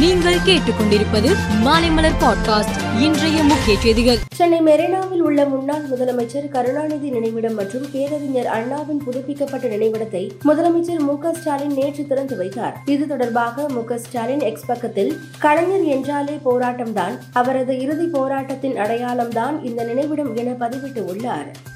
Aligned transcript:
நீங்கள் 0.00 0.34
கேட்டுக்கொண்டிருப்பது 0.34 1.34
மாலைமலர் 1.64 2.16
பாட்காஸ்ட். 2.20 3.00
இன்றைய 3.00 3.42
முக்கிய 3.42 3.80
செய்திகள். 3.80 4.18
சென்னை 4.34 4.60
மெரினாவில் 4.60 5.20
உள்ள 5.20 5.44
முன்னாள் 5.44 5.88
முதலமைச்சர் 5.88 6.48
கருணாநிதி 6.48 7.10
நினைவிடம் 7.10 7.54
மற்றும் 7.54 7.86
பேரறிஞர் 7.92 8.46
அண்ணாவின் 8.46 9.02
புதுப்பிக்கப்பட்ட 9.04 9.66
நினைவிடத்தை 9.66 10.30
முதலமைச்சர் 10.44 10.98
மு 10.98 11.32
ஸ்டாலின் 11.32 11.72
நேற்று 11.72 12.06
திறந்து 12.06 12.36
வைத்தார். 12.36 12.76
இது 12.84 13.06
தொடர்பாக 13.06 13.66
மு 13.68 13.82
ஸ்டாலின் 13.96 14.40
எக்ஸ் 14.40 14.66
பக்கத்தில் 14.66 15.20
கலைஞர் 15.38 15.84
என்றாலே 15.84 16.38
போராட்டம்தான் 16.44 17.18
அவரது 17.32 17.80
இறுதி 17.80 18.06
போராட்டத்தின் 18.06 18.74
அடையாளம்தான் 18.74 19.64
இந்த 19.64 19.84
நினைவிடம் 19.84 20.34
என 20.34 20.50
பதிவிட்டு 20.50 20.98
உள்ளார். 20.98 21.72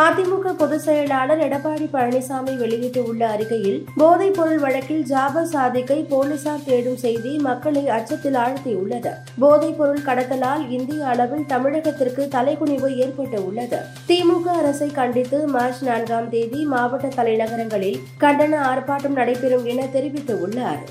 அதிமுக 0.00 0.48
பொதுச் 0.52 0.82
செயலாளர் 0.86 1.38
எடப்பாடி 1.38 1.86
பழனிசாமி 1.92 2.56
வெளியிட்டுள்ள 2.56 3.28
அறிக்கையில் 3.28 3.78
போதைப் 3.96 4.34
பொருள் 4.34 4.58
வழக்கில் 4.58 5.02
ஜாபர் 5.02 5.48
சாதிக்கை 5.52 5.96
போலீசார் 6.10 6.64
தேடும் 6.64 6.98
செய்தி 7.04 7.32
மக்களை 7.38 7.88
அச்சத்தில் 7.88 8.34
ஆழ்த்தியுள்ளது. 8.34 9.12
போதைப் 9.38 9.78
பொருள் 9.78 10.04
கடத்தலால் 10.06 10.70
இந்திய 10.70 11.06
அளவில் 11.06 11.48
தமிழகத்திற்கு 11.48 12.24
தலைக்குனிவு 12.36 12.90
ஏற்பட்டு 12.96 13.40
உள்ளது 13.46 13.80
திமுக 14.08 14.46
அரசை 14.60 14.90
கண்டித்து 14.90 15.48
மார்ச் 15.48 15.82
நான்காம் 15.84 16.28
தேதி 16.28 16.64
மாவட்ட 16.64 17.08
தலைநகரங்களில் 17.22 17.98
கண்டன 18.20 18.62
ஆர்ப்பாட்டம் 18.72 19.18
நடைபெறும் 19.22 19.64
என 19.64 19.88
தெரிவித்துள்ளார். 19.96 20.84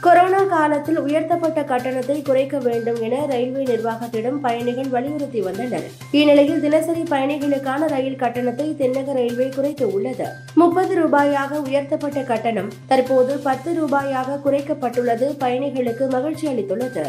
கொரோனா 0.00 0.40
காலத்தில் 0.42 0.98
உயர்த்தப்பட்ட 0.98 1.62
கட்டணத்தை 1.62 2.22
குறைக்க 2.22 2.58
வேண்டும் 2.58 3.00
என 3.00 3.26
ரயில்வே 3.26 3.62
நிர்வாகத்திடம் 3.62 4.36
பயணிகள் 4.42 4.88
வலியுறுத்தி 4.88 5.40
வந்தனர். 5.40 5.86
இந்நிலையில் 6.10 6.60
தினசரி 6.60 7.02
பயணிகளுக்கான 7.02 7.88
ரயில் 7.88 8.16
கட்டணத்தை 8.16 8.74
தென்னக 8.78 9.12
ரயில்வே 9.12 9.48
குறைத்து 9.48 9.92
உள்ளது. 9.92 10.28
முப்பது 10.54 10.94
ரூபாயாக 11.02 11.50
உயர்த்தப்பட்ட 11.50 12.22
கட்டணம் 12.22 12.72
தற்போது 12.86 13.38
பத்து 13.38 13.72
ரூபாயாக 13.72 14.38
குறைக்கப்பட்டுள்ளது. 14.44 15.28
பயணிகளுக்கு 15.44 16.08
மகிழ்ச்சி 16.08 16.46
அளித்துள்ளது. 16.46 17.04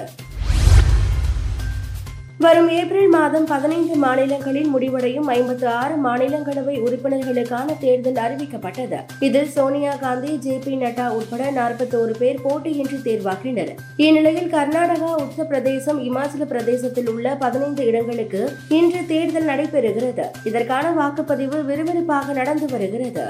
வரும் 2.43 2.69
ஏப்ரல் 2.69 3.09
மாதம் 3.09 3.45
பதினைந்து 3.45 3.95
மாநிலங்களில் 3.95 4.67
முடிவடையும் 4.67 5.27
ஐம்பத்து 5.27 5.67
ஆறு 5.67 5.95
மாநிலங்களவை 6.05 6.75
உறுப்பினர்களுக்கான 6.85 7.75
தேர்தல் 7.79 8.21
அறிவிக்கப்பட்டது. 8.25 8.99
இதில் 9.19 9.49
சோனியா 9.55 9.95
காந்தி 9.95 10.37
ஜே 10.37 10.55
பி 10.65 10.75
நட்டா 10.75 11.07
உட்பட 11.09 11.51
நாற்பத்தோரு 11.51 12.13
பேர் 12.17 12.39
போட்டியின்றி 12.45 12.99
தேர்வாகினர். 13.09 13.73
இந்நிலையில் 13.97 14.49
கர்நாடகா 14.53 15.11
உத்தரப்பிரதேசம் 15.25 16.01
இமாச்சல 16.07 16.49
பிரதேசத்தில் 16.53 17.09
உள்ள 17.09 17.35
பதினைந்து 17.35 17.85
இடங்களுக்கு 17.85 18.51
இன்று 18.69 19.03
தேர்தல் 19.13 19.51
நடைபெறுகிறது. 19.51 20.27
இதற்கான 20.43 20.95
வாக்குப்பதிவு 21.01 21.61
விறுவிறுப்பாக 21.71 22.33
நடந்து 22.33 22.67
வருகிறது. 22.67 23.27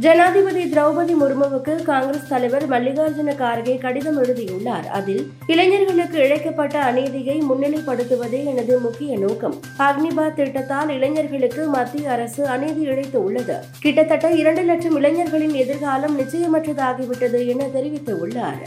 ஜனாதிபதி 0.00 0.64
திரௌபதி 0.64 1.14
முர்முவுக்கு 1.22 1.82
காங்கிரஸ் 1.82 2.28
தலைவர் 2.28 2.68
மல்லிகார்ஜுன 2.68 3.34
கார்கே 3.34 3.78
கடிதம் 3.78 4.22
எழுதியுள்ளார். 4.22 4.88
அதில் 4.88 5.30
இளைஞர்களுக்கு 5.46 6.18
இழைக்கப்பட்ட 6.18 6.74
அநீதியை 6.80 7.42
முன்னிலைப்படுத்துவதே 7.50 8.44
எனது 8.44 8.80
முக்கிய 8.80 9.18
நோக்கம். 9.18 9.54
அக்னிபாத் 9.78 10.36
திட்டத்தால் 10.36 10.88
இளைஞர்களுக்கு 10.88 11.66
மத்திய 11.66 12.10
அரசு 12.10 12.46
அநீதி 12.46 12.86
இழைத்து 12.86 13.24
உள்ளது. 13.24 13.56
கிட்டத்தட்ட 13.80 14.30
இரண்டு 14.30 14.62
லட்சம் 14.62 14.96
இளைஞர்களின் 14.96 15.54
எதிர்காலம் 15.54 16.20
நிச்சயமற்றதாகிவிட்டது 16.20 17.46
என 17.46 17.66
தெரிவித்துள்ளார். 17.66 18.62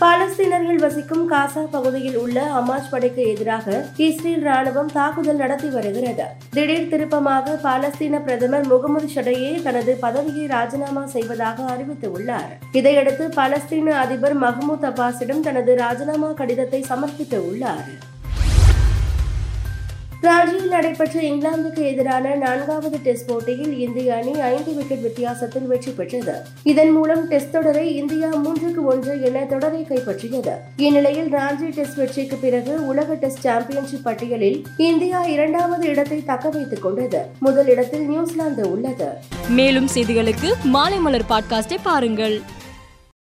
பாலஸ்தீனர்கள் 0.00 0.76
வசிக்கும் 0.76 1.28
காசா 1.30 1.62
பகுதியில் 1.70 2.16
உள்ள 2.16 2.38
அமாஜ் 2.42 2.88
படைக்கு 2.90 3.22
எதிராக 3.22 3.84
இஸ்ரேல் 3.96 4.44
ராணுவம் 4.44 4.90
தாக்குதல் 4.92 5.36
நடத்தி 5.36 5.68
வருகிறது. 5.68 6.24
திடீர் 6.50 6.88
திருப்பமாக 6.88 7.58
பாலஸ்தீன 7.62 8.22
பிரதமர் 8.22 8.66
முகமது 8.66 9.08
ஷடையே 9.14 9.62
தனது 9.62 9.96
பதவியை 10.00 10.46
ராஜினாமா 10.46 11.06
செய்வதாக 11.06 11.76
அறிவித்துள்ளார். 11.76 12.50
இதையடுத்து 12.72 13.26
பாலஸ்தீன 13.36 13.94
அதிபர் 14.04 14.36
மஹ்மூத் 14.38 14.88
அப்பாஸிடம் 14.90 15.40
தனது 15.40 15.74
ராஜினாமா 15.74 16.32
கடிதத்தை 16.32 16.84
சமர்ப்பித்து 16.88 17.50
உள்ளார் 17.50 17.92
ராஞ்சியில் 20.24 20.68
நடைபெற்ற 20.68 21.20
இங்கிலாந்துக்கு 21.20 21.82
எதிரான 21.82 22.34
நான்காவது 22.34 22.98
டெஸ்ட் 23.02 23.28
போட்டியில் 23.28 23.78
இந்திய 23.78 24.14
அணி 24.14 24.40
ஐந்து 24.40 24.74
விக்கெட் 24.74 25.02
வித்தியாசத்தில் 25.02 25.66
வெற்றி 25.66 25.90
பெற்றது. 25.90 26.34
இதன் 26.62 26.90
மூலம் 26.90 27.28
டெஸ்ட் 27.28 27.50
தொடரை 27.50 27.96
இந்தியா 27.96 28.28
மூன்றுக்கு 28.28 28.84
ஒன்று 28.84 29.22
என 29.22 29.44
தொடரை 29.44 29.86
கைப்பற்றியது. 29.88 30.54
இந்நிலையில் 30.76 31.32
ராஞ்சி 31.32 31.74
டெஸ்ட் 31.74 31.96
வெற்றிக்கு 31.96 32.36
பிறகு 32.36 32.86
உலக 32.86 33.14
டெஸ்ட் 33.14 33.38
சாம்பியன்ஷிப் 33.38 34.04
பட்டியலில் 34.04 34.64
இந்தியா 34.76 35.24
இரண்டாவது 35.24 35.88
இடத்தை 35.88 36.24
தக்க 36.24 36.48
வைத்துக் 36.48 36.82
கொண்டது. 36.82 37.22
முதல் 37.40 37.68
இடத்தில் 37.68 38.06
நியூசிலாந்து 38.06 38.70
உள்ளது. 38.70 39.08
மேலும் 39.48 39.88
செய்திகளுக்கு 39.94 40.52
மாலைமலர் 40.72 41.28
பாட்காஸ்டை 41.28 41.76
பாருங்கள். 41.82 42.40